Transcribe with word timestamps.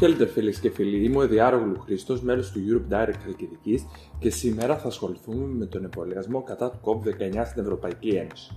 Χαίρετε 0.00 0.26
φίλες 0.26 0.60
και 0.60 0.70
φίλοι, 0.70 1.04
είμαι 1.04 1.16
ο 1.16 1.22
Εδιάρογλου 1.22 1.80
Χρήστος, 1.80 2.22
μέλο 2.22 2.42
του 2.42 2.60
Europe 2.68 2.92
Direct 2.92 3.18
Χαλκιδική 3.22 3.88
και 4.18 4.30
σήμερα 4.30 4.78
θα 4.78 4.86
ασχοληθούμε 4.86 5.46
με 5.46 5.66
τον 5.66 5.84
εμβολιασμό 5.84 6.42
κατά 6.42 6.70
του 6.70 6.78
COVID-19 6.82 7.42
στην 7.44 7.62
Ευρωπαϊκή 7.62 8.08
Ένωση. 8.08 8.56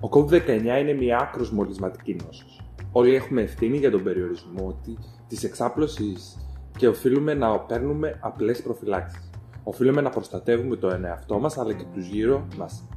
Ο 0.00 0.08
COVID-19 0.12 0.80
είναι 0.80 0.92
μια 0.92 1.18
άκρος 1.18 1.50
μολυσματική 1.50 2.16
νόσος. 2.24 2.60
Όλοι 2.92 3.14
έχουμε 3.14 3.42
ευθύνη 3.42 3.76
για 3.76 3.90
τον 3.90 4.02
περιορισμό 4.02 4.80
τη 5.28 5.46
εξάπλωσης 5.46 6.36
και 6.76 6.88
οφείλουμε 6.88 7.34
να 7.34 7.60
παίρνουμε 7.60 8.18
απλές 8.20 8.62
προφυλάξεις. 8.62 9.30
Οφείλουμε 9.64 10.00
να 10.00 10.10
προστατεύουμε 10.10 10.76
το 10.76 10.88
εαυτό 10.88 11.38
μας 11.38 11.58
αλλά 11.58 11.72
και 11.72 11.84
τους 11.94 12.06
γύρω 12.06 12.46
μας. 12.56 12.88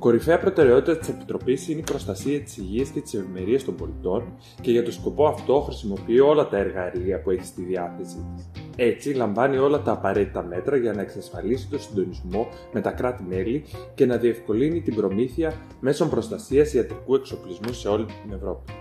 Κορυφαία 0.00 0.38
προτεραιότητα 0.38 0.98
της 0.98 1.08
Επιτροπής 1.08 1.68
είναι 1.68 1.80
η 1.80 1.82
προστασία 1.82 2.40
της 2.40 2.56
υγείας 2.56 2.88
και 2.88 3.00
της 3.00 3.14
ευημερίας 3.14 3.64
των 3.64 3.74
πολιτών 3.76 4.32
και 4.60 4.70
για 4.70 4.82
τον 4.82 4.92
σκοπό 4.92 5.26
αυτό 5.26 5.60
χρησιμοποιεί 5.60 6.20
όλα 6.20 6.48
τα 6.48 6.56
εργαλεία 6.56 7.20
που 7.20 7.30
έχει 7.30 7.44
στη 7.44 7.62
διάθεσή 7.62 8.26
της. 8.34 8.48
Έτσι, 8.76 9.12
λαμβάνει 9.12 9.56
όλα 9.56 9.82
τα 9.82 9.92
απαραίτητα 9.92 10.42
μέτρα 10.42 10.76
για 10.76 10.92
να 10.92 11.00
εξασφαλίσει 11.00 11.68
το 11.68 11.78
συντονισμό 11.78 12.48
με 12.72 12.80
τα 12.80 12.90
κράτη-μέλη 12.90 13.64
και 13.94 14.06
να 14.06 14.16
διευκολύνει 14.16 14.80
την 14.80 14.94
προμήθεια 14.94 15.52
μέσω 15.80 16.08
προστασίας 16.08 16.72
ιατρικού 16.72 17.14
εξοπλισμού 17.14 17.72
σε 17.72 17.88
όλη 17.88 18.04
την 18.04 18.32
Ευρώπη. 18.34 18.72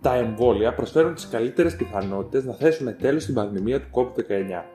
Τα 0.00 0.14
εμβόλια 0.14 0.74
προσφέρουν 0.74 1.14
τις 1.14 1.28
καλύτερες 1.28 1.76
πιθανότητες 1.76 2.44
να 2.44 2.52
θέσουμε 2.52 2.92
τέλος 2.92 3.22
στην 3.22 3.34
πανδημία 3.34 3.80
του 3.80 3.88
COVID-19. 3.92 4.73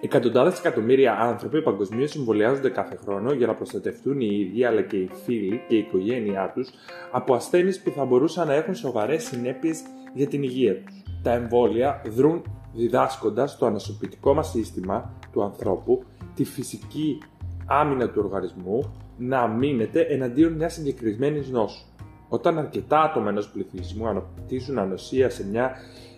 Εκατοντάδες 0.00 0.58
εκατομμύρια 0.58 1.18
άνθρωποι 1.20 1.62
παγκοσμίως 1.62 2.10
συμβολιάζονται 2.10 2.68
κάθε 2.68 2.98
χρόνο 3.04 3.32
για 3.32 3.46
να 3.46 3.54
προστατευτούν 3.54 4.20
οι 4.20 4.28
ίδιοι 4.30 4.64
αλλά 4.64 4.82
και 4.82 4.96
οι 4.96 5.10
φίλοι 5.24 5.62
και 5.68 5.74
η 5.74 5.78
οικογένειά 5.78 6.52
τους 6.54 6.70
από 7.10 7.34
ασθένειες 7.34 7.80
που 7.80 7.90
θα 7.90 8.04
μπορούσαν 8.04 8.46
να 8.46 8.54
έχουν 8.54 8.74
σοβαρές 8.74 9.24
συνέπειες 9.24 9.82
για 10.14 10.26
την 10.26 10.42
υγεία 10.42 10.74
τους. 10.74 11.02
Τα 11.22 11.32
εμβόλια 11.32 12.02
δρούν 12.06 12.42
διδάσκοντας 12.74 13.58
το 13.58 13.66
ανασωπητικό 13.66 14.34
μας 14.34 14.50
σύστημα 14.50 15.14
του 15.32 15.42
ανθρώπου 15.42 16.04
τη 16.34 16.44
φυσική 16.44 17.18
άμυνα 17.66 18.10
του 18.10 18.22
οργανισμού 18.24 18.94
να 19.18 19.46
μείνεται 19.46 20.00
εναντίον 20.00 20.52
μιας 20.52 20.72
συγκεκριμένης 20.72 21.48
νόσου. 21.48 21.86
Όταν 22.28 22.58
αρκετά 22.58 23.02
άτομα 23.02 23.28
ενός 23.28 23.48
πληθυσμού 23.48 24.06
αναπτύσσουν 24.06 24.78
ανοσία 24.78 25.30
σε 25.30 25.46
μια 25.46 25.72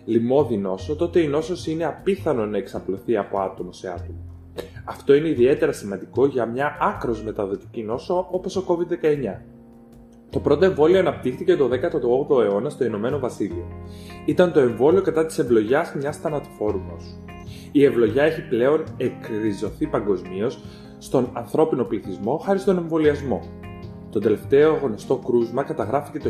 λοιμώδη 0.05 0.57
νόσο, 0.57 0.95
τότε 0.95 1.19
η 1.19 1.27
νόσος 1.27 1.67
είναι 1.67 1.85
απίθανο 1.85 2.45
να 2.45 2.57
εξαπλωθεί 2.57 3.17
από 3.17 3.39
άτομο 3.39 3.71
σε 3.71 3.89
άτομο. 3.89 4.31
Αυτό 4.85 5.13
είναι 5.13 5.29
ιδιαίτερα 5.29 5.71
σημαντικό 5.71 6.25
για 6.25 6.45
μια 6.45 6.77
άκρος 6.81 7.23
μεταδοτική 7.23 7.83
νόσο 7.83 8.27
όπως 8.31 8.55
ο 8.55 8.63
COVID-19. 8.67 9.41
Το 10.29 10.39
πρώτο 10.39 10.65
εμβόλιο 10.65 10.99
αναπτύχθηκε 10.99 11.55
το 11.55 11.69
18ο 11.71 12.43
αιώνα 12.43 12.69
στο 12.69 12.85
Ηνωμένο 12.85 13.19
Βασίλειο. 13.19 13.65
Ήταν 14.25 14.51
το 14.51 14.59
εμβόλιο 14.59 15.01
κατά 15.01 15.25
της 15.25 15.39
ευλογιάς 15.39 15.93
μιας 15.93 16.17
θανατηφόρου 16.17 16.81
νόσου. 16.91 17.15
Η 17.71 17.83
ευλογιά 17.83 18.23
έχει 18.23 18.47
πλέον 18.47 18.83
εκριζωθεί 18.97 19.87
παγκοσμίως 19.87 20.59
στον 20.97 21.29
ανθρώπινο 21.33 21.83
πληθυσμό 21.83 22.37
χάρη 22.37 22.59
στον 22.59 22.77
εμβολιασμό. 22.77 23.41
Το 24.11 24.19
τελευταίο 24.19 24.75
γνωστό 24.75 25.15
κρούσμα 25.15 25.63
καταγράφηκε 25.63 26.19
το 26.19 26.29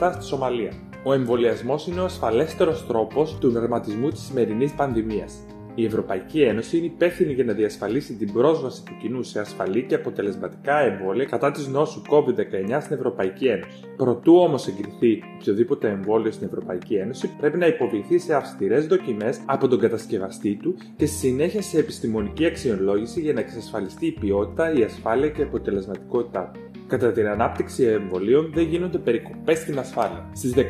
1977 0.00 0.10
στη 0.14 0.24
Σομαλία. 0.24 0.72
Ο 1.04 1.12
εμβολιασμός 1.12 1.86
είναι 1.86 2.00
ο 2.00 2.04
ασφαλέστερος 2.04 2.86
τρόπος 2.86 3.38
του 3.38 3.50
νερματισμού 3.50 4.10
της 4.10 4.20
σημερινής 4.20 4.72
πανδημίας. 4.72 5.34
Η 5.74 5.84
Ευρωπαϊκή 5.84 6.42
Ένωση 6.42 6.76
είναι 6.76 6.86
υπεύθυνη 6.86 7.32
για 7.32 7.44
να 7.44 7.52
διασφαλίσει 7.52 8.14
την 8.14 8.32
πρόσβαση 8.32 8.84
του 8.84 8.96
κοινού 9.00 9.22
σε 9.22 9.40
ασφαλή 9.40 9.82
και 9.82 9.94
αποτελεσματικά 9.94 10.78
εμβόλια 10.78 11.24
κατά 11.24 11.50
της 11.50 11.66
νόσου 11.66 12.02
COVID-19 12.10 12.78
στην 12.80 12.96
Ευρωπαϊκή 12.96 13.46
Ένωση. 13.46 13.80
Προτού 13.96 14.36
όμως 14.36 14.66
εγκριθεί 14.66 15.22
οποιοδήποτε 15.40 15.88
εμβόλιο 15.88 16.30
στην 16.30 16.46
Ευρωπαϊκή 16.46 16.94
Ένωση, 16.94 17.30
πρέπει 17.40 17.58
να 17.58 17.66
υποβληθεί 17.66 18.18
σε 18.18 18.34
αυστηρές 18.34 18.86
δοκιμές 18.86 19.40
από 19.46 19.68
τον 19.68 19.78
κατασκευαστή 19.78 20.58
του 20.62 20.74
και 20.96 21.06
στη 21.06 21.16
συνέχεια 21.16 21.62
σε 21.62 21.78
επιστημονική 21.78 22.46
αξιολόγηση 22.46 23.20
για 23.20 23.32
να 23.32 23.40
εξασφαλιστεί 23.40 24.06
η 24.06 24.12
ποιότητα, 24.12 24.72
η 24.72 24.82
ασφάλεια 24.82 25.28
και 25.28 25.40
η 25.40 25.44
αποτελεσματικότητά 25.44 26.50
του. 26.52 26.63
Κατά 26.86 27.12
την 27.12 27.26
ανάπτυξη 27.26 27.84
εμβολίων 27.84 28.50
δεν 28.54 28.64
γίνονται 28.64 28.98
περικοπές 28.98 29.58
στην 29.58 29.78
ασφάλεια. 29.78 30.30
Στις 30.32 30.54
17 30.54 30.62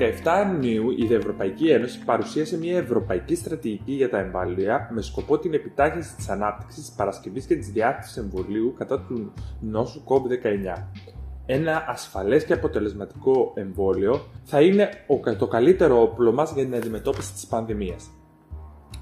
Ιουνίου 0.53 0.91
η 0.91 1.15
Ευρωπαϊκή 1.15 1.71
Ένωση 1.71 2.05
παρουσίασε 2.05 2.59
μια 2.59 2.77
ευρωπαϊκή 2.79 3.35
στρατηγική 3.35 3.93
για 3.93 4.11
τα 4.11 4.19
εμβόλια 4.19 4.91
με 4.93 5.03
σκοπό 5.03 5.39
την 5.39 5.55
επιτάχυνση 5.55 6.17
της 6.17 6.29
ανάπτυξης, 6.29 6.85
της 6.85 6.95
παρασκευής 6.95 7.47
και 7.47 7.57
της 7.57 7.69
διάθεση 7.69 8.21
εμβολίου 8.21 8.75
κατά 8.79 9.01
του 9.01 9.33
νόσου 9.61 10.03
COVID-19. 10.05 10.83
Ένα 11.47 11.85
ασφαλές 11.89 12.45
και 12.45 12.53
αποτελεσματικό 12.53 13.53
εμβόλιο 13.55 14.21
θα 14.45 14.61
είναι 14.61 14.89
το 15.39 15.47
καλύτερο 15.47 16.03
όπλο 16.03 16.33
μας 16.33 16.53
για 16.53 16.65
την 16.65 16.75
αντιμετώπιση 16.75 17.33
της 17.33 17.47
πανδημίας. 17.47 18.11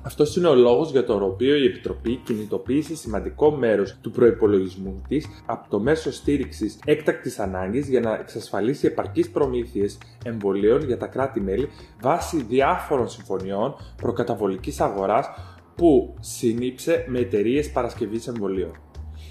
Αυτός 0.05 0.37
είναι 0.37 0.49
ο 0.49 0.55
λόγος 0.55 0.91
για 0.91 1.05
τον 1.05 1.23
οποίο 1.23 1.57
η 1.57 1.65
Επιτροπή 1.65 2.17
κινητοποίησε 2.17 2.97
σημαντικό 2.97 3.51
μέρος 3.51 3.97
του 4.01 4.11
προπολογισμού 4.11 5.03
της 5.09 5.27
από 5.47 5.71
το 5.71 5.81
μέσο 5.81 6.13
στήριξης 6.13 6.79
έκτακτης 6.85 7.39
ανάγκης 7.39 7.89
για 7.89 8.01
να 8.01 8.15
εξασφαλίσει 8.15 8.87
επαρκείς 8.87 9.31
προμήθειες 9.31 9.99
εμβολίων 10.25 10.85
για 10.85 10.99
τα 10.99 11.07
κράτη-μέλη 11.07 11.69
βάσει 12.01 12.43
διάφορων 12.43 13.09
συμφωνιών 13.09 13.75
προκαταβολικής 13.97 14.81
αγοράς 14.81 15.27
που 15.75 16.15
συνήψε 16.21 17.05
με 17.09 17.19
εταιρείες 17.19 17.71
παρασκευής 17.71 18.27
εμβολίων. 18.27 18.71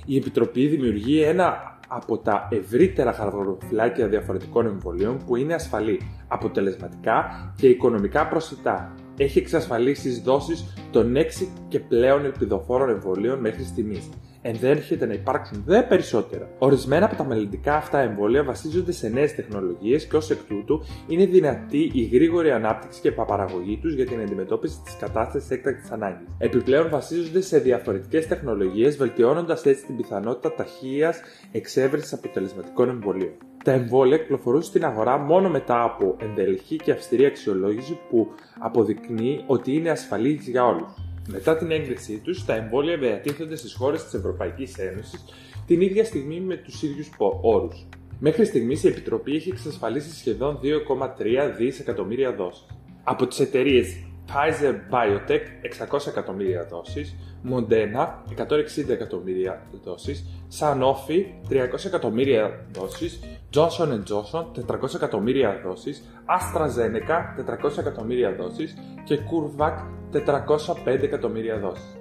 Η 0.05 0.17
Επιτροπή 0.17 0.67
δημιουργεί 0.67 1.21
ένα 1.21 1.79
από 1.87 2.17
τα 2.17 2.47
ευρύτερα 2.51 3.13
χαρακτηριστικά 3.13 4.07
διαφορετικών 4.07 4.65
εμβολίων 4.65 5.17
που 5.25 5.35
είναι 5.35 5.53
ασφαλή, 5.53 5.99
αποτελεσματικά 6.27 7.53
και 7.57 7.67
οικονομικά 7.67 8.27
προσιτά 8.27 8.95
έχει 9.17 9.39
εξασφαλίσει 9.39 10.01
τις 10.01 10.21
δόσεις 10.21 10.73
των 10.91 11.15
6 11.15 11.47
και 11.67 11.79
πλέον 11.79 12.25
ελπιδοφόρων 12.25 12.89
εμβολίων 12.89 13.39
μέχρι 13.39 13.63
στιγμής. 13.63 14.09
Ενδέχεται 14.43 15.05
να 15.05 15.13
υπάρξουν 15.13 15.63
δε 15.65 15.81
περισσότερα. 15.81 16.49
Ορισμένα 16.59 17.05
από 17.05 17.15
τα 17.15 17.23
μελλοντικά 17.23 17.75
αυτά 17.75 17.99
εμβόλια 17.99 18.43
βασίζονται 18.43 18.91
σε 18.91 19.09
νέες 19.09 19.35
τεχνολογίες 19.35 20.05
και 20.05 20.15
ως 20.15 20.29
εκ 20.29 20.37
τούτου 20.47 20.83
είναι 21.07 21.25
δυνατή 21.25 21.91
η 21.93 22.03
γρήγορη 22.03 22.51
ανάπτυξη 22.51 23.01
και 23.01 23.11
παραγωγή 23.11 23.77
τους 23.81 23.93
για 23.93 24.05
την 24.05 24.21
αντιμετώπιση 24.21 24.81
της 24.83 24.95
κατάστασης 24.99 25.49
έκτακτης 25.49 25.91
ανάγκης. 25.91 26.27
Επιπλέον 26.37 26.89
βασίζονται 26.89 27.41
σε 27.41 27.59
διαφορετικές 27.59 28.27
τεχνολογίες, 28.27 28.97
βελτιώνοντας 28.97 29.65
έτσι 29.65 29.85
την 29.85 29.95
πιθανότητα 29.95 30.53
ταχείας 30.53 31.19
εξέβρεσης 31.51 32.13
αποτελεσματικών 32.13 32.89
εμβολίων. 32.89 33.50
Τα 33.63 33.71
εμβόλια 33.71 34.17
κυκλοφορούν 34.17 34.61
στην 34.61 34.85
αγορά 34.85 35.17
μόνο 35.17 35.49
μετά 35.49 35.83
από 35.83 36.15
ενδελεχή 36.19 36.75
και 36.75 36.91
αυστηρή 36.91 37.25
αξιολόγηση 37.25 37.99
που 38.09 38.27
αποδεικνύει 38.59 39.43
ότι 39.47 39.73
είναι 39.73 39.89
ασφαλής 39.89 40.47
για 40.47 40.65
όλους. 40.65 40.93
Μετά 41.27 41.57
την 41.57 41.71
έγκρισή 41.71 42.21
τους, 42.23 42.45
τα 42.45 42.55
εμβόλια 42.55 42.97
διατίθενται 42.97 43.55
στις 43.55 43.73
χώρες 43.73 44.03
της 44.03 44.13
Ευρωπαϊκής 44.13 44.77
Ένωσης 44.77 45.25
την 45.65 45.81
ίδια 45.81 46.05
στιγμή 46.05 46.39
με 46.39 46.55
τους 46.55 46.83
ίδιους 46.83 47.09
όρους. 47.41 47.87
Μέχρι 48.19 48.45
στιγμής 48.45 48.83
η 48.83 48.87
Επιτροπή 48.87 49.35
έχει 49.35 49.49
εξασφαλίσει 49.49 50.15
σχεδόν 50.15 50.59
2,3 50.61 51.55
δισεκατομμύρια 51.57 52.35
δόσεις. 52.35 52.65
Από 53.03 53.27
τις 53.27 53.39
εταιρείες 53.39 53.95
Pfizer 54.31 54.73
Biotech 54.91 55.43
600 55.61 56.07
εκατομμύρια 56.07 56.67
δόσεις, 56.69 57.15
Moderna 57.49 58.07
160 58.37 58.89
εκατομμύρια 58.89 59.61
δόσεις, 59.83 60.25
Sanofi 60.59 61.25
300 61.49 61.85
εκατομμύρια 61.85 62.65
δόσεις, 62.71 63.19
Johnson 63.53 63.89
Johnson 63.89 64.45
400 64.55 64.95
εκατομμύρια 64.95 65.61
δόσεις, 65.65 66.03
AstraZeneca 66.25 67.35
400 67.35 67.77
εκατομμύρια 67.79 68.35
δόσεις. 68.35 68.77
Και 69.03 69.15
CureVac 69.15 69.73
405 70.11 71.03
εκατομμύρια 71.03 71.57
δόσεις. 71.59 71.95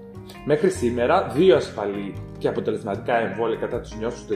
Μέχρι 0.44 0.70
σήμερα, 0.70 1.28
δύο 1.28 1.56
ασφαλή 1.56 2.14
και 2.38 2.48
αποτελεσματικά 2.48 3.14
εμβόλια 3.16 3.56
κατά 3.56 3.80
του 3.80 3.88
νιώσου 3.98 4.26
19 4.26 4.34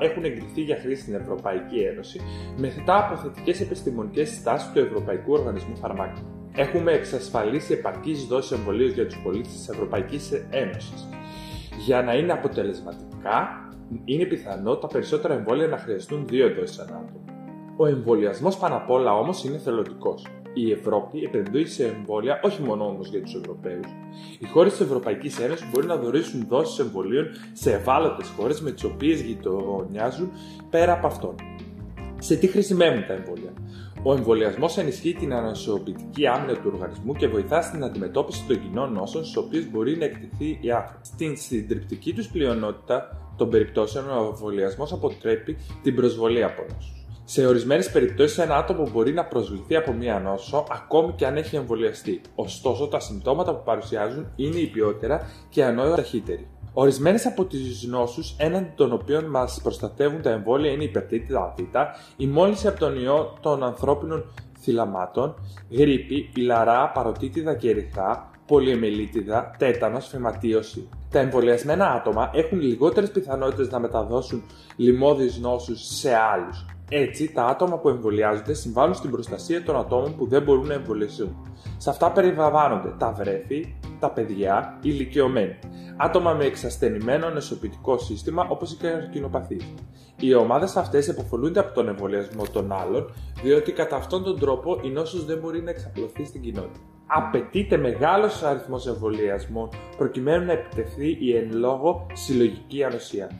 έχουν 0.00 0.24
εγκριθεί 0.24 0.60
για 0.60 0.78
χρήση 0.82 1.02
στην 1.02 1.14
Ευρωπαϊκή 1.14 1.78
Ένωση 1.78 2.20
μετά 2.56 2.98
από 2.98 3.16
θετικέ 3.16 3.62
επιστημονικές 3.62 4.28
συστάσει 4.28 4.72
του 4.72 4.78
Ευρωπαϊκού 4.78 5.32
Οργανισμού 5.32 5.76
Φαρμάκων 5.76 6.37
έχουμε 6.58 6.92
εξασφαλίσει 6.92 7.72
επαρκείς 7.72 8.26
δόσεις 8.26 8.50
εμβολίου 8.50 8.88
για 8.88 9.06
τους 9.06 9.18
πολίτες 9.22 9.52
της 9.52 9.68
Ευρωπαϊκής 9.68 10.32
Ένωσης. 10.50 11.08
Για 11.84 12.02
να 12.02 12.14
είναι 12.14 12.32
αποτελεσματικά, 12.32 13.68
είναι 14.04 14.24
πιθανό 14.24 14.76
τα 14.76 14.86
περισσότερα 14.86 15.34
εμβόλια 15.34 15.66
να 15.66 15.78
χρειαστούν 15.78 16.26
δύο 16.26 16.54
δόσεις 16.54 16.78
ανά 16.78 16.96
άτομο. 16.96 17.24
Ο 17.76 17.86
εμβολιασμός 17.86 18.56
πάνω 18.56 18.76
απ' 18.76 18.90
όλα 18.90 19.12
όμως 19.12 19.44
είναι 19.44 19.58
θελοντικός. 19.58 20.26
Η 20.54 20.72
Ευρώπη 20.72 21.22
επενδύει 21.22 21.66
σε 21.66 21.84
εμβόλια 21.84 22.40
όχι 22.42 22.62
μόνο 22.62 22.86
όμως 22.86 23.08
για 23.08 23.22
τους 23.22 23.34
Ευρωπαίους. 23.34 23.86
Οι 24.38 24.46
χώρες 24.46 24.72
της 24.72 24.80
Ευρωπαϊκής 24.80 25.40
Ένωσης 25.40 25.70
μπορεί 25.70 25.86
να 25.86 25.96
δωρήσουν 25.96 26.46
δόσεις 26.48 26.78
εμβολίων 26.78 27.26
σε 27.52 27.72
ευάλωτες 27.72 28.28
χώρες 28.36 28.60
με 28.60 28.70
τις 28.70 28.84
οποίες 28.84 29.20
γειτονιάζουν 29.20 30.30
πέρα 30.70 30.92
από 30.92 31.06
αυτόν. 31.06 31.34
Σε 32.18 32.36
τι 32.36 32.46
χρησιμεύουν 32.46 33.06
τα 33.06 33.12
εμβόλια; 33.12 33.52
Ο 34.02 34.14
εμβολιασμός 34.14 34.78
ενισχύει 34.78 35.14
την 35.14 35.32
ανασωπητική 35.32 36.26
άμυνα 36.26 36.52
του 36.52 36.70
οργανισμού 36.72 37.12
και 37.12 37.28
βοηθά 37.28 37.62
στην 37.62 37.84
αντιμετώπιση 37.84 38.44
των 38.46 38.60
κοινών 38.60 38.92
νόσων 38.92 39.24
στι 39.24 39.38
οποίε 39.38 39.60
μπορεί 39.70 39.96
να 39.96 40.04
εκτεθεί 40.04 40.58
η 40.60 40.70
άνθρωπο. 40.70 41.00
Στην 41.04 41.36
συντριπτική 41.36 42.12
τους 42.12 42.28
πλειονότητα 42.28 43.18
των 43.36 43.50
περιπτώσεων, 43.50 44.10
ο 44.10 44.24
εμβολιασμός 44.24 44.92
αποτρέπει 44.92 45.56
την 45.82 45.94
προσβολή 45.94 46.44
από 46.44 46.62
νόσους. 46.62 46.92
Σε 47.24 47.46
ορισμένες 47.46 47.90
περιπτώσεις, 47.90 48.38
ένα 48.38 48.56
άτομο 48.56 48.88
μπορεί 48.92 49.12
να 49.12 49.24
προσβληθεί 49.24 49.76
από 49.76 49.92
μία 49.92 50.18
νόσο 50.18 50.66
ακόμη 50.70 51.12
και 51.12 51.26
αν 51.26 51.36
έχει 51.36 51.56
εμβολιαστεί. 51.56 52.20
Ωστόσο, 52.34 52.86
τα 52.86 53.00
συμπτώματα 53.00 53.54
που 53.54 53.62
παρουσιάζουν 53.64 54.26
είναι 54.36 54.58
υπιότερα 54.58 55.30
και 55.48 55.64
ανόητα 55.64 55.94
ταχύτεροι. 55.94 56.48
Ορισμένες 56.80 57.26
από 57.26 57.44
τις 57.44 57.82
νόσου 57.82 58.22
έναντι 58.36 58.72
των 58.74 58.92
οποίων 58.92 59.24
μας 59.24 59.60
προστατεύουν 59.62 60.22
τα 60.22 60.30
εμβόλια 60.30 60.70
είναι 60.70 60.82
η 60.82 60.86
υπερτήτητα 60.86 61.54
Β, 61.56 61.60
η 62.16 62.26
μόλυνση 62.26 62.68
από 62.68 62.78
τον 62.78 62.96
ιό 62.96 63.38
των 63.40 63.64
ανθρώπινων 63.64 64.24
θυλαμάτων, 64.60 65.34
γρήπη, 65.70 66.30
ηλαρά, 66.34 66.90
παροτίτιδα 66.94 67.54
και 67.54 67.70
ερυθρά, 67.70 68.30
πολυεμελίτιδα, 68.46 69.54
τέτανος, 69.58 70.06
φυματίωση. 70.06 70.88
Τα 71.10 71.18
εμβολιασμένα 71.18 71.92
άτομα 71.92 72.30
έχουν 72.34 72.60
λιγότερες 72.60 73.10
πιθανότητες 73.10 73.70
να 73.70 73.78
μεταδώσουν 73.78 74.42
λοιμώδεις 74.76 75.38
νόσους 75.38 75.80
σε 75.80 76.14
άλλους. 76.14 76.66
Έτσι, 76.90 77.32
τα 77.32 77.44
άτομα 77.44 77.78
που 77.78 77.88
εμβολιάζονται 77.88 78.54
συμβάλλουν 78.54 78.94
στην 78.94 79.10
προστασία 79.10 79.62
των 79.62 79.76
ατόμων 79.76 80.16
που 80.16 80.26
δεν 80.26 80.42
μπορούν 80.42 80.66
να 80.66 80.74
εμβολιαστούν. 80.74 81.36
Σε 81.76 81.90
αυτά 81.90 82.10
περιλαμβάνονται 82.10 82.94
τα 82.98 83.12
βρέφη, 83.12 83.74
τα 83.98 84.10
παιδιά, 84.10 84.78
οι 84.82 84.88
ηλικιωμένοι, 84.92 85.58
άτομα 85.96 86.32
με 86.32 86.44
εξασθενημένο 86.44 87.30
νεσοποιητικό 87.30 87.98
σύστημα 87.98 88.46
όπως 88.48 88.72
οι 88.72 88.76
καρκινοπαθεί. 88.76 89.56
Οι 90.20 90.34
ομάδες 90.34 90.76
αυτές 90.76 91.08
επωφελούνται 91.08 91.60
από 91.60 91.74
τον 91.74 91.88
εμβολιασμό 91.88 92.42
των 92.52 92.72
άλλων, 92.72 93.12
διότι 93.42 93.72
κατά 93.72 93.96
αυτόν 93.96 94.24
τον 94.24 94.38
τρόπο 94.38 94.80
η 94.82 94.88
νόσος 94.88 95.24
δεν 95.24 95.38
μπορεί 95.38 95.62
να 95.62 95.70
εξαπλωθεί 95.70 96.24
στην 96.24 96.40
κοινότητα. 96.40 96.78
Απαιτείται 97.06 97.76
μεγάλος 97.76 98.42
αριθμός 98.42 98.86
εμβολιασμών 98.86 99.68
προκειμένου 99.96 100.44
να 100.44 100.52
επιτευχθεί 100.52 101.16
η 101.20 101.36
εν 101.36 101.52
λόγω 101.52 102.06
συλλογική 102.12 102.84
ανοσία. 102.84 103.30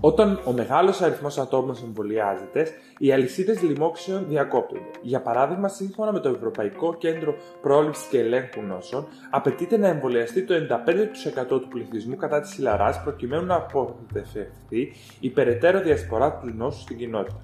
Όταν 0.00 0.40
ο 0.44 0.52
μεγάλος 0.52 1.00
αριθμός 1.00 1.38
ατόμων 1.38 1.76
εμβολιάζεται, 1.84 2.68
οι 2.98 3.12
αλυσίδες 3.12 3.62
λοιμόξεων 3.62 4.26
διακόπτονται. 4.28 4.90
Για 5.02 5.20
παράδειγμα, 5.20 5.68
σύμφωνα 5.68 6.12
με 6.12 6.20
το 6.20 6.28
Ευρωπαϊκό 6.28 6.94
Κέντρο 6.94 7.34
Πρόληψης 7.62 8.06
και 8.06 8.18
Ελέγχου 8.18 8.62
Νόσων, 8.62 9.06
απαιτείται 9.30 9.76
να 9.76 9.88
εμβολιαστεί 9.88 10.42
το 10.42 10.54
95% 10.54 11.60
του 11.60 11.68
πληθυσμού 11.68 12.16
κατά 12.16 12.40
της 12.40 12.58
ηλαρά 12.58 13.00
προκειμένου 13.04 13.46
να 13.46 13.54
αποφευθεί 13.54 14.92
η 15.20 15.30
περαιτέρω 15.30 15.80
διασπορά 15.80 16.32
του 16.32 16.52
νόσου 16.56 16.80
στην 16.80 16.96
κοινότητα. 16.96 17.40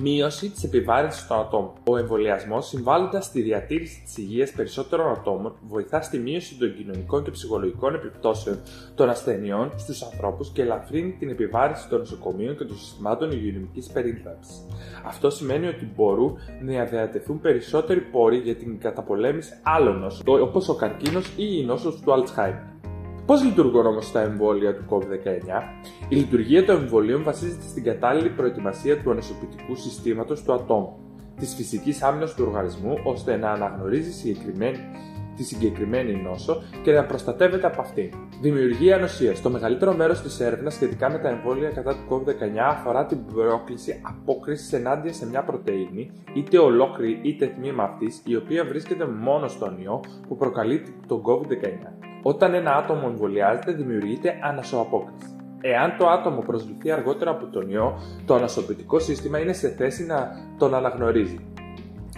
Μείωση 0.00 0.50
της 0.50 0.64
επιβάρυνσης 0.64 1.26
των 1.26 1.38
ατόμων. 1.38 1.70
Ο 1.84 1.96
εμβολιασμός, 1.96 2.66
συμβάλλοντας 2.66 3.24
στη 3.24 3.40
διατήρηση 3.40 4.02
της 4.04 4.16
υγείας 4.16 4.50
περισσότερων 4.50 5.10
ατόμων, 5.10 5.54
βοηθά 5.68 6.00
στη 6.02 6.18
μείωση 6.18 6.54
των 6.58 6.74
κοινωνικών 6.76 7.24
και 7.24 7.30
ψυχολογικών 7.30 7.94
επιπτώσεων 7.94 8.58
των 8.94 9.08
ασθενειών 9.08 9.72
στους 9.76 10.02
ανθρώπους 10.02 10.50
και 10.50 10.62
ελαφρύνει 10.62 11.12
την 11.18 11.28
επιβάρυνση 11.28 11.88
των 11.88 11.98
νοσοκομείων 11.98 12.56
και 12.56 12.64
των 12.64 12.76
συστημάτων 12.76 13.30
υγειονομικής 13.30 13.86
περίθαλψης. 13.86 14.66
Αυτό 15.06 15.30
σημαίνει 15.30 15.66
ότι 15.66 15.92
μπορούν 15.96 16.38
να 16.62 16.84
διατεθούν 16.84 17.40
περισσότεροι 17.40 18.00
πόροι 18.00 18.36
για 18.36 18.54
την 18.54 18.78
καταπολέμηση 18.78 19.52
άλλων 19.62 19.98
νόσων, 19.98 20.42
όπως 20.42 20.68
ο 20.68 20.74
καρκίνος 20.74 21.26
ή 21.36 21.58
η 21.60 21.64
νόσος 21.64 22.00
του 22.00 22.12
Alzheimer. 22.12 22.77
Πώς 23.28 23.44
λειτουργούν 23.44 23.86
όμως 23.86 24.12
τα 24.12 24.20
εμβόλια 24.20 24.74
του 24.74 24.84
COVID-19, 24.88 25.04
η 26.08 26.16
λειτουργία 26.16 26.64
των 26.64 26.76
εμβολίων 26.76 27.22
βασίζεται 27.22 27.66
στην 27.68 27.84
κατάλληλη 27.84 28.28
προετοιμασία 28.28 29.02
του 29.02 29.10
ανεσοποιητικού 29.10 29.74
συστήματος 29.74 30.42
του 30.42 30.52
ατόμου, 30.52 30.96
της 31.36 31.54
φυσικής 31.54 32.02
άμυνας 32.02 32.34
του 32.34 32.44
οργανισμού, 32.46 32.98
ώστε 33.04 33.36
να 33.36 33.50
αναγνωρίζει 33.50 34.12
συγκεκριμένη 34.12 34.78
τη 35.36 35.44
συγκεκριμένη 35.44 36.22
νόσο 36.22 36.62
και 36.82 36.92
να 36.92 37.04
προστατεύεται 37.04 37.66
από 37.66 37.80
αυτήν. 37.80 38.10
Δημιουργία 38.40 38.96
ανοσία. 38.96 39.34
Το 39.42 39.50
μεγαλύτερο 39.50 39.94
μέρος 39.94 40.20
της 40.20 40.40
έρευνας 40.40 40.74
σχετικά 40.74 41.10
με 41.10 41.18
τα 41.18 41.28
εμβόλια 41.28 41.70
κατά 41.70 41.94
του 41.94 42.04
COVID-19 42.10 42.58
αφορά 42.58 43.06
την 43.06 43.18
πρόκληση 43.34 44.00
απόκρισης 44.02 44.72
ενάντια 44.72 45.12
σε 45.12 45.26
μια 45.26 45.42
πρωτενη, 45.42 46.10
είτε 46.34 46.58
ολόκληρη 46.58 47.20
είτε 47.22 47.46
τμήμα 47.46 47.82
αυτής, 47.82 48.22
η 48.24 48.36
οποία 48.36 48.64
βρίσκεται 48.64 49.06
μόνο 49.06 49.48
στον 49.48 49.78
ιό 49.82 50.00
που 50.28 50.36
προκαλεί 50.36 50.82
τον 51.06 51.22
COVID-19. 51.22 52.07
Όταν 52.22 52.54
ένα 52.54 52.76
άτομο 52.76 53.02
εμβολιάζεται, 53.06 53.72
δημιουργείται 53.72 54.38
ανασοαπόκριση. 54.42 55.36
Εάν 55.60 55.96
το 55.98 56.08
άτομο 56.08 56.40
προσβληθεί 56.40 56.90
αργότερα 56.90 57.30
από 57.30 57.46
τον 57.46 57.70
ιό, 57.70 57.98
το 58.26 58.34
ανασωπητικό 58.34 58.98
σύστημα 58.98 59.38
είναι 59.38 59.52
σε 59.52 59.68
θέση 59.68 60.06
να 60.06 60.28
τον 60.58 60.74
αναγνωρίζει. 60.74 61.38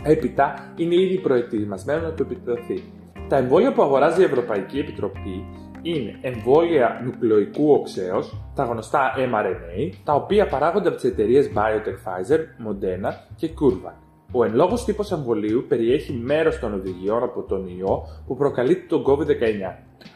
Έπειτα, 0.03 0.55
είναι 0.77 0.95
ήδη 0.95 1.19
προετοιμασμένο 1.19 2.03
να 2.03 2.13
του 2.13 2.23
επιτεθεί. 2.23 2.83
Τα 3.29 3.37
εμβόλια 3.37 3.73
που 3.73 3.83
αγοράζει 3.83 4.21
η 4.21 4.25
Ευρωπαϊκή 4.25 4.79
Επιτροπή 4.79 5.45
είναι 5.83 6.19
εμβόλια 6.21 7.01
νουκλεοικού 7.05 7.73
οξέως, 7.73 8.37
τα 8.55 8.65
γνωστά 8.65 9.13
mRNA, 9.17 9.93
τα 10.05 10.15
οποία 10.15 10.47
παράγονται 10.47 10.89
από 10.89 10.97
τις 10.97 11.11
εταιρείες 11.11 11.51
Biotech 11.55 12.09
Pfizer, 12.09 12.39
Moderna 12.39 13.13
και 13.37 13.51
CureVac. 13.61 14.10
Ο 14.33 14.45
εν 14.45 14.55
λόγω 14.55 14.75
τύπος 14.85 15.13
εμβολίου 15.13 15.65
περιέχει 15.69 16.13
μέρος 16.13 16.59
των 16.59 16.75
οδηγιών 16.75 17.23
από 17.23 17.43
τον 17.43 17.79
ιό 17.79 18.07
που 18.27 18.37
προκαλεί 18.37 18.77
τον 18.77 19.05
COVID-19. 19.07 19.27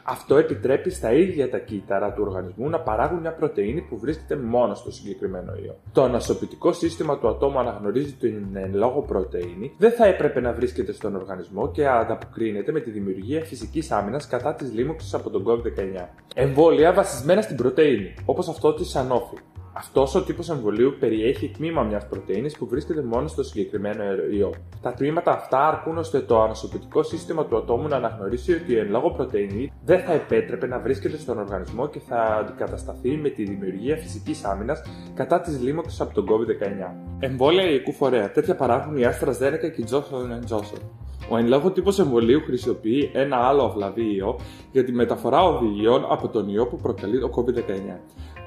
Αυτό 0.03 0.37
επιτρέπει 0.37 0.91
στα 0.91 1.13
ίδια 1.13 1.51
τα 1.51 1.59
κύτταρα 1.59 2.13
του 2.13 2.23
οργανισμού 2.27 2.69
να 2.69 2.81
παράγουν 2.81 3.21
μια 3.21 3.35
πρωτενη 3.35 3.81
που 3.81 3.99
βρίσκεται 3.99 4.37
μόνο 4.37 4.75
στο 4.75 4.91
συγκεκριμένο 4.93 5.53
ιό. 5.65 5.77
Το 5.93 6.03
ανασωπητικό 6.03 6.73
σύστημα 6.73 7.19
του 7.19 7.29
ατόμου 7.29 7.59
αναγνωρίζει 7.59 8.13
την 8.13 8.47
εν 8.53 8.75
λόγω 8.75 9.01
πρωτενη, 9.01 9.75
δεν 9.79 9.91
θα 9.91 10.07
έπρεπε 10.07 10.41
να 10.41 10.53
βρίσκεται 10.53 10.93
στον 10.93 11.17
οργανισμό 11.17 11.71
και 11.71 11.89
ανταποκρίνεται 11.89 12.73
με 12.73 12.81
τη 12.81 12.91
δημιουργία 12.91 13.45
φυσικής 13.45 13.91
άμυνας 13.91 14.27
κατά 14.27 14.55
της 14.55 14.73
λίμωξης 14.73 15.15
από 15.15 15.31
τον 15.31 15.45
COVID-19. 15.47 16.07
Εμβόλια 16.35 16.93
βασισμένα 16.93 17.43
στην 17.43 17.57
πρωτενη, 17.57 18.15
όπως 18.25 18.49
αυτό 18.49 18.75
της 18.75 18.97
Sanofi. 18.97 19.54
Αυτός 19.77 20.15
ο 20.15 20.23
τύπος 20.23 20.51
εμβολίου 20.51 20.97
περιέχει 21.01 21.49
τμήμα 21.49 21.83
μιας 21.83 22.07
πρωτενη 22.09 22.51
που 22.59 22.67
βρίσκεται 22.67 23.03
μόνο 23.03 23.29
στο 23.29 23.43
συγκεκριμένο 23.43 24.03
ιό. 24.39 24.55
Τα 24.83 24.93
τμήματα 24.93 25.33
αυτά 25.33 25.69
αρκούν 25.69 25.99
ώστε 25.99 26.21
το 26.21 26.43
ανασωπητικό 26.43 27.03
σύστημα 27.03 27.45
του 27.47 27.57
ατόμου 27.57 27.89
να 27.89 27.97
αναγνωρίσει 27.97 28.53
ότι 28.53 28.73
η 28.73 28.79
εν 28.79 28.91
λόγω 28.91 29.11
πρωτενη 29.11 29.73
δεν 29.85 30.01
θα 30.01 30.13
επέτρεπε 30.13 30.67
να 30.67 30.79
βρίσκεται 30.79 31.17
στον 31.17 31.39
οργανισμό 31.39 31.89
και 31.89 32.01
θα 32.09 32.37
αντικατασταθεί 32.41 33.17
με 33.17 33.29
τη 33.29 33.45
δημιουργία 33.45 33.97
φυσικής 33.97 34.45
άμυνας 34.45 34.83
κατά 35.15 35.41
της 35.41 35.61
λίμωξης 35.61 36.01
από 36.01 36.15
τον 36.15 36.27
COVID-19. 36.29 36.95
Εμβόλια 37.19 37.71
ιικού 37.71 37.93
φορέα. 37.93 38.31
Τέτοια 38.31 38.55
παράγουν 38.55 38.97
η 38.97 39.03
AstraZeneca 39.05 39.71
και 39.75 39.81
η 39.81 39.87
Johnson 39.91 40.57
Johnson. 40.57 40.81
Ο 41.29 41.37
εν 41.37 41.47
λόγω 41.47 41.71
τύπος 41.71 41.99
εμβολίου 41.99 42.41
χρησιμοποιεί 42.41 43.11
ένα 43.13 43.37
άλλο 43.37 43.63
αυλαβή 43.63 44.15
ιό 44.17 44.39
για 44.73 44.85
τη 44.85 44.93
μεταφορά 44.93 45.43
οδηγιών 45.43 46.07
από 46.09 46.29
τον 46.29 46.49
ιό 46.49 46.67
που 46.67 46.77
προκαλεί 46.77 47.21
το 47.21 47.31
COVID-19. 47.37 47.99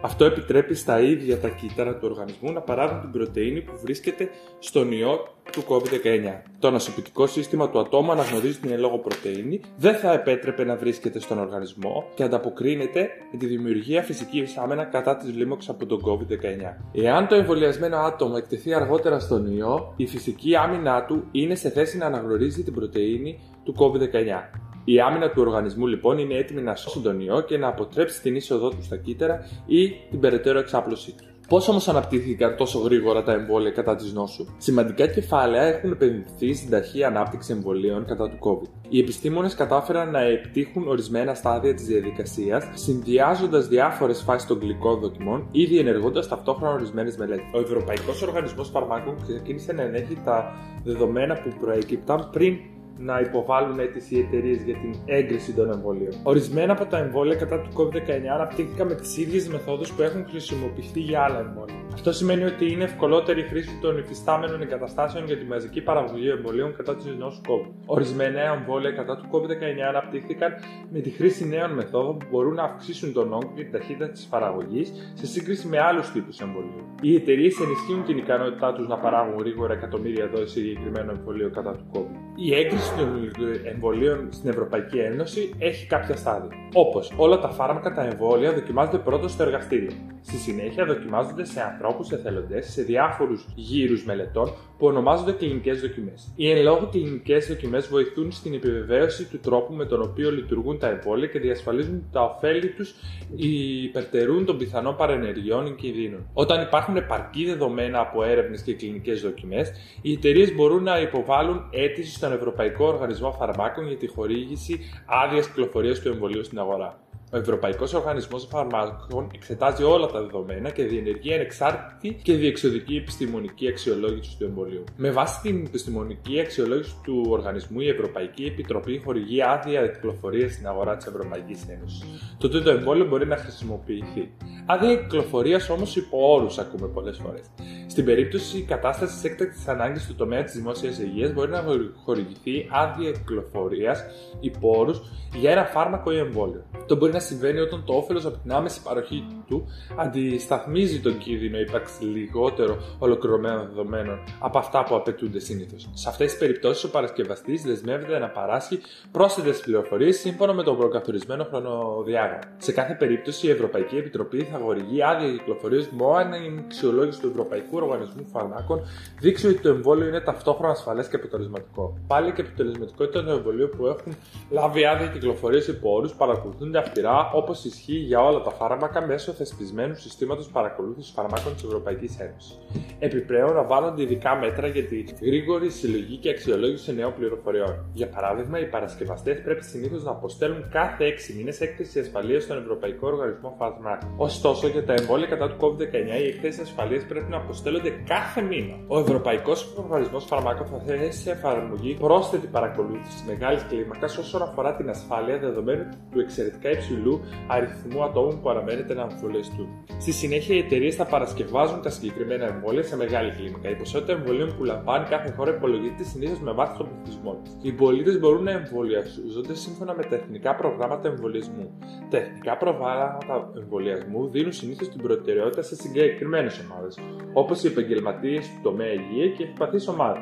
Αυτό 0.02 0.26
επιτρέπει 0.26 0.76
στα 0.76 1.02
ίδια 1.02 1.40
τα 1.40 1.50
κύτταρα 1.50 1.96
του 1.96 2.08
οργανισμού 2.12 2.52
να 2.52 2.62
παράγουν 2.62 3.02
την 3.02 3.12
πρωτενη 3.12 3.62
που 3.62 3.72
βρίσκεται 3.82 4.30
στον 4.60 4.92
ιό 4.92 5.28
του 5.52 5.64
COVID-19. 5.68 6.42
Το 6.60 6.68
ανασωπητικό 6.68 7.28
σύστημα 7.28 7.70
του 7.70 7.80
ατόμου 7.80 8.12
αναγνωρίζει 8.12 8.58
την 8.60 8.72
ελόγω 8.72 8.98
πρωτενη, 8.98 9.62
δεν 9.78 9.96
θα 9.96 10.14
επέτρεπε 10.14 10.64
να 10.64 10.76
βρίσκεται 10.76 11.20
στον 11.20 11.40
οργανισμό 11.40 12.08
και 12.16 12.24
ανταποκρίνεται 12.24 13.10
με 13.32 13.38
τη 13.38 13.46
δημιουργία 13.46 14.04
φυσικής 14.04 14.58
άμενα 14.58 14.84
κατά 14.84 15.16
της 15.16 15.34
λίμωξης 15.34 15.70
από 15.70 15.86
τον 15.86 16.02
COVID-19. 16.06 16.76
Εάν 16.94 17.28
το 17.28 17.36
εμβολιασμένο 17.36 17.98
άτομο 17.98 18.34
εκτεθεί 18.38 18.74
αργότερα 18.74 19.20
στον 19.20 19.58
ιό, 19.58 19.94
η 19.96 20.08
φυσική 20.08 20.56
άμυνά 20.56 21.06
του 21.06 21.24
είναι 21.32 21.56
σε 21.56 21.70
θέση 21.70 21.98
να 21.98 22.06
αναγνωρίζει 22.06 22.64
την 22.64 22.74
πρωτενη 22.74 23.40
του 23.64 23.76
COVID-19. 23.78 24.67
Η 24.90 25.00
άμυνα 25.00 25.30
του 25.30 25.42
οργανισμού 25.42 25.88
λοιπόν 25.88 26.18
είναι 26.18 26.36
έτοιμη 26.36 26.62
να 26.62 26.76
σώσει 26.76 27.00
τον 27.00 27.20
ιό 27.20 27.42
και 27.42 27.58
να 27.58 27.68
αποτρέψει 27.68 28.22
την 28.22 28.36
είσοδό 28.36 28.70
του 28.70 28.84
στα 28.84 28.98
κύτταρα 28.98 29.40
ή 29.66 29.90
την 30.10 30.20
περαιτέρω 30.20 30.60
εξάπλωσή 30.60 31.12
του. 31.12 31.24
Πώς 31.48 31.68
όμως 31.68 31.88
αναπτύχθηκαν 31.88 32.56
τόσο 32.56 32.80
γρήγορα 32.80 33.24
τα 33.24 33.32
εμβόλια 33.32 33.72
κατά 33.72 33.96
της 33.96 34.14
νόσου, 34.14 34.46
σημαντικά 34.58 35.08
κεφάλαια 35.08 35.64
έχουν 35.64 35.92
επενδυθεί 35.92 36.54
στην 36.54 36.70
ταχεία 36.70 37.08
ανάπτυξη 37.08 37.52
εμβολίων 37.52 38.06
κατά 38.06 38.30
του 38.30 38.38
COVID. 38.40 38.70
Οι 38.90 39.00
επιστήμονες 39.00 39.56
κατάφεραν 39.56 40.12
να 40.12 40.22
επιτύχουν 40.22 40.88
ορισμένα 40.88 41.34
στάδια 41.34 41.74
της 41.74 41.86
διαδικασίας, 41.86 42.68
συνδυάζοντας 42.74 43.68
διάφορες 43.68 44.22
φάσεις 44.22 44.48
των 44.48 44.60
γλυκών 44.60 45.00
δοκιμών 45.00 45.48
ή 45.52 45.66
διενεργώντα 45.66 46.28
ταυτόχρονα 46.28 46.74
ορισμένες 46.74 47.18
μελέτες. 47.18 47.46
Ο 47.54 47.60
Ευρωπαϊκός 47.60 48.22
Οργανισμός 48.22 48.70
Φαρμάκων 48.70 49.16
ξεκίνησε 49.22 49.74
να 49.74 49.82
ενέχει 49.82 50.18
τα 50.26 50.54
δεδομένα 50.84 51.34
που 51.34 51.50
προέκυπταν 51.60 52.30
πριν 52.32 52.58
να 52.98 53.20
υποβάλουν 53.20 53.80
αίτηση 53.80 54.16
οι 54.16 54.20
εταιρείες 54.20 54.62
για 54.62 54.74
την 54.74 54.96
έγκριση 55.06 55.54
των 55.54 55.72
εμβολίων. 55.72 56.14
Ορισμένα 56.24 56.72
από 56.72 56.86
τα 56.86 56.98
εμβόλια 56.98 57.36
κατά 57.36 57.60
του 57.60 57.70
COVID-19 57.78 58.26
αναπτύχθηκαν 58.34 58.88
με 58.88 58.96
τις 58.96 59.18
ίδιες 59.18 59.48
μεθόδους 59.48 59.94
που 59.94 60.02
έχουν 60.02 60.26
χρησιμοποιηθεί 60.30 61.00
για 61.00 61.22
άλλα 61.22 61.40
εμβόλια. 61.40 61.76
Αυτό 61.94 62.12
σημαίνει 62.12 62.44
ότι 62.44 62.72
είναι 62.72 62.84
ευκολότερη 62.84 63.40
η 63.40 63.44
χρήση 63.44 63.78
των 63.82 63.98
υφιστάμενων 63.98 64.62
εγκαταστάσεων 64.62 65.26
για 65.26 65.38
τη 65.38 65.46
μαζική 65.46 65.82
παραγωγή 65.82 66.30
εμβολίων 66.30 66.76
κατά 66.76 66.96
της 66.96 67.06
νόσου 67.06 67.42
COVID. 67.48 67.72
Ορισμένα 67.86 68.40
εμβόλια 68.42 68.92
κατά 68.92 69.18
του 69.18 69.26
COVID-19 69.32 69.80
αναπτύχθηκαν 69.90 70.54
με 70.92 71.00
τη 71.00 71.10
χρήση 71.10 71.48
νέων 71.48 71.72
μεθόδων 71.72 72.18
που 72.18 72.26
μπορούν 72.32 72.54
να 72.54 72.64
αυξήσουν 72.64 73.14
τον 73.14 73.34
όγκο 73.34 73.52
και 73.56 73.64
την 73.64 73.72
ταχύτητα 73.72 74.10
της 74.10 74.26
παραγωγής 74.26 75.14
σε 75.14 75.26
σύγκριση 75.26 75.68
με 75.68 75.80
άλλους 75.80 76.12
τύπους 76.12 76.40
εμβολίων. 76.40 76.86
Οι 77.02 77.16
εταιρείες 77.16 77.60
ενισχύουν 77.60 78.04
την 78.04 78.18
ικανότητά 78.18 78.74
τους 78.74 78.88
να 78.88 78.98
παράγουν 78.98 79.38
γρήγορα 79.38 79.74
εκατομμύρια 79.74 80.28
δόσεις 80.28 80.52
συγκεκριμένο 80.52 81.12
εμβολίο 81.12 81.50
κατά 81.50 81.72
του 81.72 81.86
COVID. 81.94 82.18
Η 82.36 82.56
έγκριση 82.56 82.87
αξιολόγηση 82.90 83.32
των 83.32 83.72
εμβολίων 83.74 84.28
στην 84.30 84.50
Ευρωπαϊκή 84.50 84.98
Ένωση 84.98 85.54
έχει 85.58 85.88
κάποια 85.88 86.16
στάδια. 86.16 86.50
Όπως 86.74 87.12
όλα 87.18 87.40
τα 87.40 87.50
φάρμακα, 87.50 87.94
τα 87.94 88.04
εμβόλια 88.04 88.54
δοκιμάζονται 88.54 88.98
πρώτα 88.98 89.28
στο 89.28 89.44
εργαστήριο. 89.44 89.92
Στη 90.22 90.38
συνέχεια 90.38 90.86
δοκιμάζονται 90.86 91.46
σε 91.46 91.62
ανθρώπους 91.62 92.12
εθελοντές 92.12 92.72
σε 92.72 92.82
διάφορους 92.82 93.46
γύρους 93.56 94.06
μελετών 94.06 94.54
που 94.78 94.88
ονομάζονται 94.88 95.32
κλινικές 95.32 95.82
δοκιμές. 95.82 96.32
Οι 96.36 96.50
εν 96.50 96.64
λόγω 96.64 96.88
κλινικές 96.92 97.48
δοκιμές 97.48 97.88
βοηθούν 97.88 98.32
στην 98.32 98.54
επιβεβαίωση 98.54 99.26
του 99.26 99.40
τρόπου 99.40 99.74
με 99.74 99.86
τον 99.86 100.02
οποίο 100.02 100.32
λειτουργούν 100.32 100.80
τα 100.80 100.88
εμβόλια 100.88 101.28
και 101.28 101.40
διασφαλίζουν 101.40 102.04
τα 102.12 102.24
ωφέλη 102.24 102.68
τους 102.68 102.96
ή 103.36 103.84
υπερτερούν 103.84 104.46
των 104.46 104.58
πιθανών 104.58 104.96
παρενεργειών 104.96 105.66
ή 105.66 105.72
κινδύνων. 105.72 106.26
Όταν 106.34 106.62
υπάρχουν 106.62 106.98
επαρκή 106.98 107.46
δεδομένα 107.46 108.00
από 108.00 108.24
έρευνες 108.24 108.62
και 108.62 108.74
κλινικές 108.74 109.22
δοκιμές, 109.22 109.72
οι 110.02 110.12
εταιρείες 110.12 110.56
μπορούν 110.56 110.84
να 110.84 111.00
υποβάλουν 111.00 111.70
αίτηση 111.72 112.12
στον 112.14 112.32
Ευρωπαϊκό 112.34 112.77
Οργανισμό 112.86 113.32
Φαρμάκων 113.32 113.88
για 113.88 113.98
τη 113.98 114.08
χορήγηση 114.08 114.80
άδειας 115.06 115.48
κυκλοφορία 115.48 116.02
του 116.02 116.08
εμβολίου 116.08 116.44
στην 116.44 116.60
αγορά. 116.60 117.00
Ο 117.32 117.38
Ευρωπαϊκός 117.38 117.94
Οργανισμός 117.94 118.48
Φαρμάκων 118.50 119.30
εξετάζει 119.34 119.84
όλα 119.84 120.08
τα 120.08 120.22
δεδομένα 120.22 120.70
και 120.70 120.84
διενεργεί 120.84 121.34
ανεξάρτητη 121.34 122.20
και 122.24 122.34
διεξοδική 122.34 122.96
επιστημονική 122.96 123.68
αξιολόγηση 123.68 124.38
του 124.38 124.44
εμβολίου. 124.44 124.84
Με 124.98 125.12
βάση 125.12 125.42
την 125.42 125.66
επιστημονική 125.66 126.40
αξιολόγηση 126.40 126.96
του 127.04 127.26
οργανισμού, 127.30 127.80
η 127.80 127.88
Ευρωπαϊκή 127.88 128.44
Επιτροπή 128.44 129.02
χορηγεί 129.06 129.42
άδεια 129.42 129.88
κυκλοφορία 129.88 130.50
στην 130.50 130.68
αγορά 130.68 130.98
της 130.98 131.06
Ευρωπαϊκής 131.06 131.68
Ένωσης. 131.70 132.36
Τότε 132.38 132.62
το 132.62 132.70
εμβόλιο 132.70 133.06
μπορεί 133.06 133.28
να 133.28 133.38
χρησιμοποιηθεί. 133.38 134.32
Άδεια 134.70 134.96
κυκλοφορίας 134.96 135.70
όμως 135.70 135.96
υπό 135.96 136.34
όρους 136.34 136.58
ακούμε 136.58 136.88
πολλές 136.88 137.18
φορές. 137.18 137.46
Στην 137.88 138.06
περίπτωση 138.06 138.62
κατάσταση 138.62 139.28
έκτακτης 139.28 139.68
ανάγκης 139.68 140.04
στο 140.04 140.14
τομέα 140.14 140.44
της 140.44 140.54
δημόσιας 140.54 141.00
υγείας, 141.00 141.34
μπορεί 141.34 141.52
να 141.52 141.64
χορηγηθεί 142.06 142.68
άδεια 142.72 143.12
κυκλοφορίας 143.12 144.04
υπό 144.40 144.78
όρους 144.78 145.02
για 145.36 145.52
ένα 145.52 145.64
φάρμακο 145.64 146.12
ή 146.12 146.18
εμβόλιο. 146.18 146.64
Το 146.86 146.96
μπορεί 146.96 147.12
να 147.12 147.20
συμβαίνει 147.20 147.60
όταν 147.60 147.84
το 147.86 147.94
όφελος 147.94 148.26
από 148.26 148.38
την 148.38 148.52
άμεση 148.52 148.82
παροχή 148.82 149.28
του 149.48 149.68
αντισταθμίζει 149.96 151.00
τον 151.00 151.18
κίνδυνο 151.18 151.60
ύπαρξης 151.60 152.02
λιγότερο 152.02 152.78
ολοκληρωμένων 153.00 153.68
δεδομένων 153.68 154.20
από 154.40 154.58
αυτά 154.58 154.84
που 154.84 154.96
απαιτούνται 154.96 155.40
συνήθως. 155.40 155.90
Σε 155.94 156.10
αυτές 156.10 156.30
τις 156.30 156.40
περιπτώσεις, 156.40 156.84
ο 156.84 156.90
παρασκευαστής 156.90 157.62
δεσμεύεται 157.62 158.20
να 158.20 158.30
παράσχει 158.30 158.80
πρόσθετες 159.12 159.60
πληροφορίες 159.60 160.20
σύμφωνα 160.20 160.54
με 160.54 160.64
τον 160.64 160.78
προκαθορισμένο 160.78 161.44
χρονοδιάγραμμα. 161.44 162.42
Σε 162.58 162.72
κάθε 162.72 162.94
περίπτωση, 162.94 163.48
η 163.48 163.50
Ευρωπαϊκή 163.50 163.96
Επιτροπή 163.98 164.44
θα 164.44 164.57
χορηγεί 164.64 165.04
άδεια 165.04 165.32
κυκλοφορίας 165.32 165.90
μόνο 165.90 166.14
αν 166.14 166.34
η 166.34 166.64
αξιολόγηση 166.66 167.20
του 167.22 167.28
Ευρωπαϊκού 167.28 167.78
Οργανισμού 167.78 168.26
Φαρμάκων 168.32 168.82
δείξει 169.20 169.48
ότι 169.48 169.60
το 169.60 169.70
εμβόλιο 169.70 170.08
είναι 170.08 170.20
ταυτόχρονα 170.20 170.72
ασφαλές 170.72 171.08
και 171.08 171.16
αποτελεσματικό. 171.16 171.98
Πάλι 172.08 172.32
και 172.32 172.42
αποτελεσματικότητα 172.42 173.24
των 173.24 173.38
εμβολίων 173.38 173.70
που 173.78 173.86
έχουν 173.88 174.16
λάβει 174.50 174.86
άδεια 174.86 175.08
κυκλοφορίας 175.08 175.68
υπό 175.68 175.94
όρους 175.94 176.14
παρακολουθούνται 176.14 176.78
αυστηρά 176.78 177.32
όπως 177.34 177.64
ισχύει 177.66 177.96
για 177.96 178.24
όλα 178.24 178.42
τα 178.42 178.52
φάρμακα 178.52 179.06
μέσω 179.06 179.32
θεσπισμένου 179.32 179.96
συστήματος 179.96 180.48
παρακολούθησης 180.48 181.12
φαρμάκων 181.12 181.54
της 181.54 181.64
Ευρωπαϊκής 181.64 182.20
Ένωσης. 182.20 182.58
Επιπλέον, 183.00 183.54
λαμβάνονται 183.54 184.02
ειδικά 184.02 184.36
μέτρα 184.36 184.68
για 184.68 184.84
τη 184.84 185.04
γρήγορη 185.22 185.70
συλλογή 185.70 186.16
και 186.18 186.30
αξιολόγηση 186.30 186.96
νέων 186.96 187.14
πληροφοριών. 187.18 187.86
Για 187.94 188.08
παράδειγμα, 188.08 188.60
οι 188.60 188.66
παρασκευαστές 188.66 189.42
πρέπει 189.42 189.64
συνήθως 189.64 190.04
να 190.04 190.12
αποστέλουν 190.12 190.70
κάθε 190.70 191.06
6 191.06 191.34
μήνες 191.38 191.62
έκθεση 191.62 192.00
ασφαλείας 192.00 192.44
στον 192.44 192.58
Ευρωπαϊκό 192.58 193.08
Οργανισμό 193.08 193.56
Φαρμάκων. 193.58 194.10
Ωστόσο, 194.48 194.68
για 194.68 194.86
τα 194.86 194.94
εμβόλια 194.94 195.28
κατά 195.28 195.50
του 195.50 195.56
COVID-19, 195.60 196.22
οι 196.24 196.28
εκθέσεις 196.28 196.62
ασφαλείας 196.62 197.04
πρέπει 197.04 197.30
να 197.30 197.38
αποστέλλονται 197.38 197.90
κάθε 198.08 198.42
μήνα. 198.42 198.76
Ο 198.88 199.00
Ευρωπαϊκός 199.00 199.74
Οργανισμός 199.78 200.26
Φαρμάκων 200.26 200.68
θα 200.68 200.80
θέσει 200.86 201.20
σε 201.22 201.32
εφαρμογή 201.32 201.94
πρόσθετη 202.00 202.48
παρακολούθηση 202.48 203.24
μεγάλης 203.28 203.64
κλίμακας 203.70 204.18
όσον 204.18 204.42
αφορά 204.42 204.76
την 204.76 204.90
ασφάλεια 204.90 205.38
δεδομένου 205.38 205.84
του 206.12 206.20
εξαιρετικά 206.20 206.70
υψηλού 206.70 207.22
αριθμού 207.48 208.04
ατόμων 208.04 208.42
που 208.42 208.50
αναμένεται 208.50 208.94
να 208.94 209.02
αμφιβολιστούν. 209.02 209.68
Στη 210.00 210.12
συνέχεια, 210.12 210.56
οι 210.56 210.60
εταιρείες 210.60 210.96
θα 210.96 211.06
παρασκευάζουν 211.06 211.82
τα 211.82 211.90
συγκεκριμένα 211.90 212.46
εμβόλια 212.46 212.84
σε 212.84 212.96
μεγάλη 212.96 213.32
κλίμακα. 213.32 213.70
Η 213.70 213.76
ποσότητα 213.76 214.12
εμβολίων 214.12 214.56
που 214.58 214.64
λαμβάνει 214.64 215.06
κάθε 215.06 215.34
χώρα 215.38 215.52
υπολογίζεται 215.52 216.04
συνήθως 216.04 216.40
με 216.40 216.52
βάση 216.52 216.78
τον 216.78 216.88
πληθυσμό 216.90 217.40
της. 217.44 217.58
Οι 217.62 217.72
πολίτες 217.72 218.20
μπορούν 218.20 218.44
να 218.44 218.52
εμβολιαζόνται 218.52 219.54
σύμφωνα 219.54 219.94
με 219.96 220.04
τα 220.04 220.16
εθνικά 220.16 220.56
προγράμματα 220.56 221.08
εμβολιασμού. 221.08 221.78
Τα 222.10 222.18
εθνικά 222.18 222.58
προγράμματα 222.58 223.52
εμβολιασμού 223.58 224.30
δίνουν 224.38 224.52
συνήθως 224.52 224.90
την 224.90 225.02
προτεραιότητα 225.02 225.62
σε 225.62 225.76
συγκεκριμένες 225.76 226.66
ομάδες, 226.66 227.00
όπως 227.34 227.64
οι 227.64 227.68
επαγγελματίες 227.68 228.48
του 228.48 228.60
τομέα 228.64 228.94
υγεία 228.94 229.28
και 229.28 229.44
ευπαθείς 229.44 229.88
ομάδε. 229.88 230.20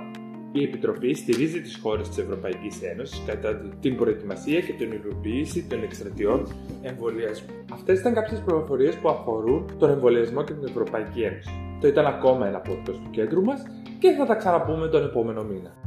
Η 0.51 0.63
Επιτροπή 0.63 1.13
στηρίζει 1.13 1.61
τις 1.61 1.79
χώρες 1.81 2.07
της 2.07 2.17
Ευρωπαϊκής 2.17 2.81
Ένωσης 2.81 3.23
κατά 3.25 3.55
την 3.79 3.95
προετοιμασία 3.95 4.59
και 4.59 4.73
την 4.73 4.91
υλοποίηση 4.91 5.67
των 5.69 5.83
εκστρατιών 5.83 6.47
εμβολιασμού. 6.81 7.49
Αυτές 7.73 7.99
ήταν 7.99 8.13
κάποιες 8.13 8.39
πληροφορίες 8.39 8.95
που 8.95 9.09
αφορούν 9.09 9.77
τον 9.79 9.89
εμβολιασμό 9.89 10.43
και 10.43 10.53
την 10.53 10.67
Ευρωπαϊκή 10.67 11.21
Ένωση. 11.21 11.49
Το 11.81 11.87
ήταν 11.87 12.05
ακόμα 12.05 12.47
ένα 12.47 12.61
podcast 12.61 12.99
του 13.03 13.09
κέντρου 13.11 13.43
μας 13.43 13.63
και 13.99 14.11
θα 14.11 14.25
τα 14.25 14.35
ξαναπούμε 14.35 14.87
τον 14.87 15.03
επόμενο 15.03 15.43
μήνα. 15.43 15.84